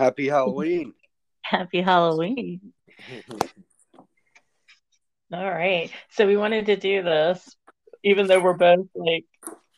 [0.00, 0.94] Happy Halloween.
[1.42, 2.72] Happy Halloween.
[5.30, 5.90] All right.
[6.08, 7.54] So we wanted to do this,
[8.02, 9.26] even though we're both like,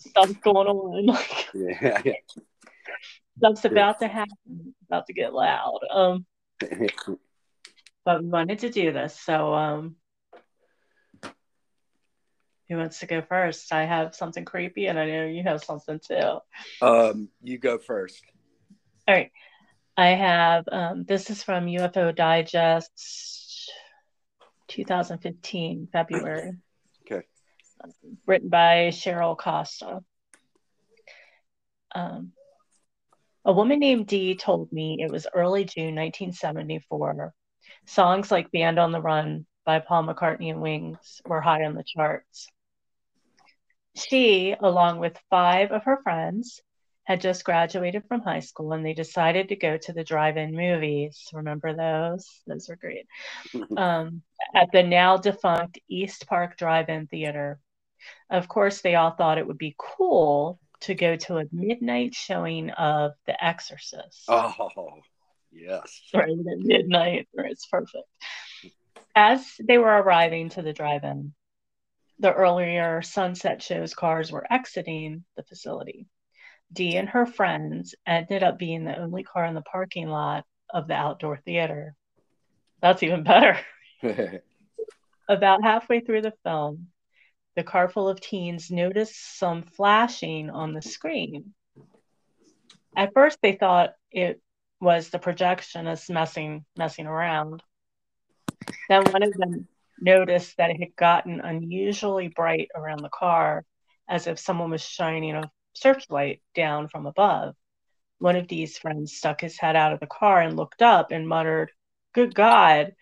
[0.00, 1.06] stuff's going on.
[1.06, 2.02] Like, yeah.
[3.38, 5.78] stuff's about to happen, about to get loud.
[5.88, 6.26] Um,
[8.04, 9.16] but we wanted to do this.
[9.20, 9.94] So, um,
[12.68, 13.72] who wants to go first?
[13.72, 16.40] I have something creepy, and I know you have something too.
[16.82, 18.24] um, you go first.
[19.06, 19.30] All right.
[19.98, 23.72] I have um, this is from UFO Digest
[24.68, 26.52] 2015, February.
[27.10, 27.26] Okay.
[28.26, 30.00] Written by Cheryl Costa.
[31.94, 32.32] Um,
[33.46, 37.32] a woman named Dee told me it was early June 1974.
[37.86, 41.84] Songs like Band on the Run by Paul McCartney and Wings were high on the
[41.84, 42.48] charts.
[43.96, 46.60] She, along with five of her friends,
[47.08, 51.26] had just graduated from high school and they decided to go to the drive-in movies.
[51.32, 52.28] Remember those?
[52.46, 53.06] Those were great.
[53.78, 54.20] Um,
[54.54, 57.60] at the now defunct East Park Drive-In Theater.
[58.28, 62.68] Of course, they all thought it would be cool to go to a midnight showing
[62.72, 64.24] of The Exorcist.
[64.28, 65.00] Oh,
[65.50, 66.02] yes.
[66.12, 68.04] Right at midnight, it's perfect.
[69.16, 71.32] As they were arriving to the drive-in,
[72.18, 76.06] the earlier Sunset Show's cars were exiting the facility.
[76.72, 80.86] Dee and her friends ended up being the only car in the parking lot of
[80.86, 81.94] the outdoor theater.
[82.80, 83.58] That's even better.
[85.28, 86.88] About halfway through the film,
[87.56, 91.54] the car full of teens noticed some flashing on the screen.
[92.96, 94.40] At first, they thought it
[94.80, 97.62] was the projectionist messing messing around.
[98.88, 99.66] Then one of them
[100.00, 103.64] noticed that it had gotten unusually bright around the car,
[104.08, 105.50] as if someone was shining a
[105.80, 107.54] searchlight down from above.
[108.18, 111.28] One of Dee's friends stuck his head out of the car and looked up and
[111.28, 111.70] muttered,
[112.12, 112.94] Good God.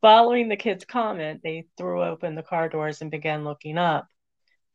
[0.00, 4.06] Following the kid's comment, they threw open the car doors and began looking up.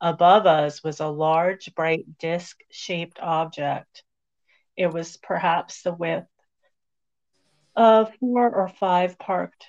[0.02, 4.04] Above us was a large, bright, disc shaped object.
[4.76, 6.28] It was perhaps the width
[7.76, 9.66] of four or five parked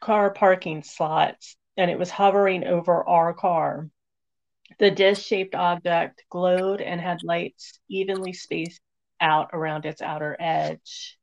[0.00, 3.90] car parking slots, and it was hovering over our car.
[4.78, 8.80] The disc shaped object glowed and had lights evenly spaced
[9.20, 11.18] out around its outer edge.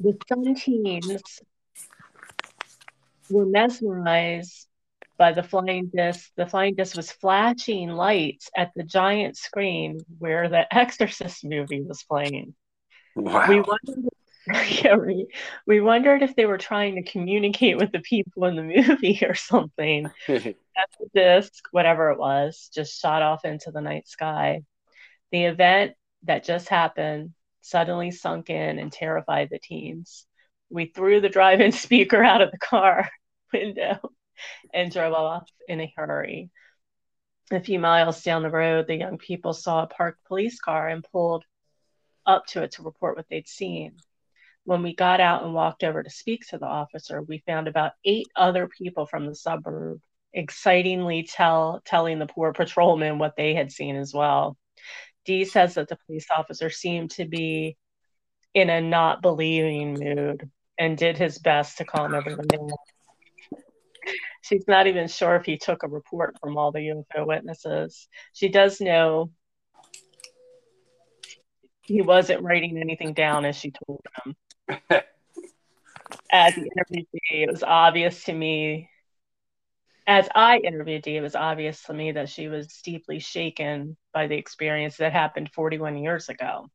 [0.00, 1.40] The some teens
[3.30, 4.66] were mesmerized
[5.18, 6.30] by the flying disc.
[6.36, 12.02] The flying disc was flashing lights at the giant screen where the Exorcist movie was
[12.02, 12.54] playing.
[13.14, 13.48] Wow.
[13.48, 14.10] We wondered,
[14.84, 15.26] yeah, we,
[15.66, 19.34] we wondered if they were trying to communicate with the people in the movie or
[19.34, 20.10] something.
[20.76, 24.60] That the disc, whatever it was, just shot off into the night sky.
[25.32, 30.26] The event that just happened suddenly sunk in and terrified the teens.
[30.68, 33.08] We threw the drive in speaker out of the car
[33.54, 34.12] window
[34.74, 36.50] and drove off in a hurry.
[37.50, 41.06] A few miles down the road, the young people saw a parked police car and
[41.10, 41.44] pulled
[42.26, 43.96] up to it to report what they'd seen.
[44.66, 47.92] When we got out and walked over to speak to the officer, we found about
[48.04, 50.00] eight other people from the suburb
[50.34, 54.56] excitingly tell telling the poor patrolman what they had seen as well.
[55.24, 57.76] Dee says that the police officer seemed to be
[58.54, 62.68] in a not believing mood and did his best to calm everyone down.
[64.42, 68.08] She's not even sure if he took a report from all the UFO witnesses.
[68.32, 69.30] She does know
[71.82, 74.34] he wasn't writing anything down as she told him.
[76.30, 78.90] As he interviewed Dee, it was obvious to me,
[80.06, 84.26] as I interviewed Dee, it was obvious to me that she was deeply shaken by
[84.26, 86.70] the experience that happened 41 years ago.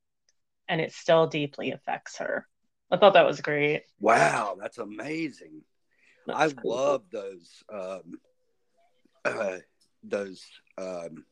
[0.67, 2.45] And it still deeply affects her.
[2.89, 3.83] I thought that was great.
[3.99, 5.61] wow, that's amazing.
[6.29, 6.71] I That's cool.
[6.75, 8.19] love those um,
[9.25, 9.57] uh,
[10.03, 10.45] those
[10.77, 11.25] um,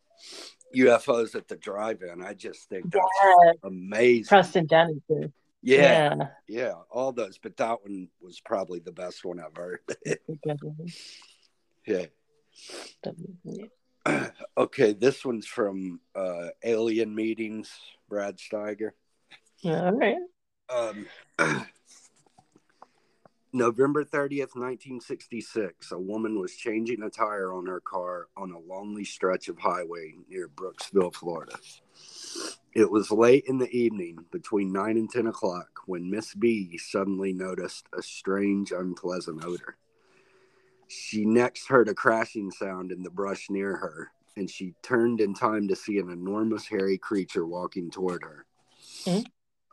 [0.76, 2.24] UFOs at the drive-in.
[2.24, 4.26] I just think that's Yeah, amazing.
[4.26, 5.34] Preston Dennison.
[5.62, 6.28] Yeah, Yeah.
[6.48, 9.58] yeah, all those, but that one was probably the best one I've
[11.86, 12.06] yeah.
[14.58, 17.70] Okay, this one's from uh, Alien Meetings,
[18.08, 18.92] Brad Steiger.
[19.66, 20.18] All right.
[20.70, 21.06] Um,
[23.54, 29.04] November 30th, 1966, a woman was changing a tire on her car on a lonely
[29.04, 31.56] stretch of highway near Brooksville, Florida.
[32.74, 37.34] It was late in the evening, between 9 and 10 o'clock, when Miss B suddenly
[37.34, 39.78] noticed a strange, unpleasant odor.
[40.88, 45.34] She next heard a crashing sound in the brush near her, and she turned in
[45.34, 48.46] time to see an enormous hairy creature walking toward her.
[49.06, 49.26] Mhm.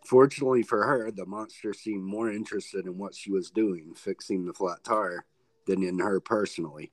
[0.06, 4.54] Fortunately for her, the monster seemed more interested in what she was doing, fixing the
[4.54, 5.26] flat tire,
[5.66, 6.92] than in her personally.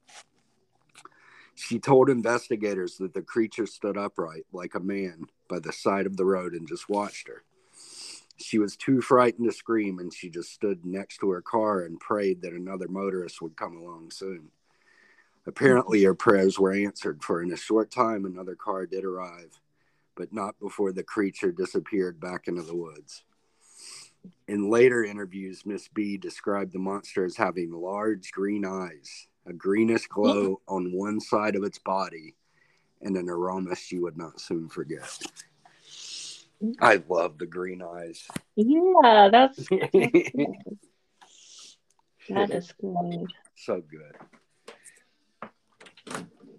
[1.56, 6.18] She told investigators that the creature stood upright like a man by the side of
[6.18, 7.44] the road and just watched her.
[8.38, 12.00] She was too frightened to scream and she just stood next to her car and
[12.00, 14.50] prayed that another motorist would come along soon.
[15.46, 19.60] Apparently, her prayers were answered, for in a short time, another car did arrive,
[20.16, 23.24] but not before the creature disappeared back into the woods.
[24.48, 30.08] In later interviews, Miss B described the monster as having large green eyes, a greenish
[30.08, 32.34] glow on one side of its body,
[33.04, 35.04] and an aroma she would not soon forget.
[36.64, 36.84] Mm-hmm.
[36.84, 38.26] I love the green eyes.
[38.56, 39.58] Yeah, that's
[42.30, 43.26] that is good.
[43.56, 44.16] so good.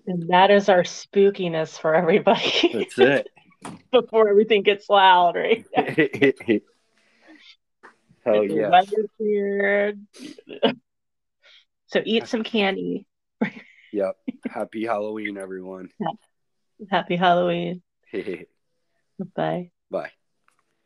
[0.07, 3.29] And that is our spookiness for everybody That's it.
[3.91, 5.65] before everything gets loud, right?
[5.75, 5.95] Hell
[8.47, 8.69] The yeah.
[8.69, 10.07] weather's weird.
[11.87, 13.07] So eat some candy.
[13.93, 14.17] Yep.
[14.51, 15.89] Happy Halloween, everyone.
[16.91, 17.83] Happy Halloween.
[19.35, 19.71] Bye.
[19.91, 20.11] Bye.